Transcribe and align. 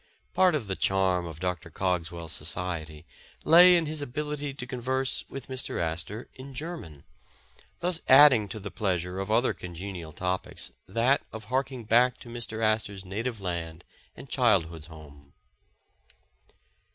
Part 0.33 0.55
of 0.55 0.65
the 0.65 0.75
charm 0.75 1.27
of 1.27 1.39
Dr. 1.39 1.69
Cogswell's 1.69 2.31
society 2.31 3.05
lay 3.43 3.77
in 3.77 3.85
his 3.85 4.01
ability 4.01 4.51
to 4.51 4.65
converse 4.65 5.23
with 5.29 5.45
Mr. 5.45 5.79
Astor 5.79 6.27
in 6.33 6.55
German, 6.55 7.03
thus 7.81 8.01
adding 8.07 8.47
to 8.49 8.59
the 8.59 8.71
pleasure 8.71 9.19
of 9.19 9.29
other 9.29 9.53
congenial 9.53 10.11
topics, 10.11 10.71
that 10.87 11.21
of 11.31 11.43
harking 11.53 11.83
back 11.83 12.17
to 12.21 12.29
Mr. 12.29 12.63
Astor 12.63 12.97
's 12.97 13.05
native 13.05 13.41
land 13.41 13.85
and 14.15 14.27
childhood's 14.27 14.87
home. 14.87 15.33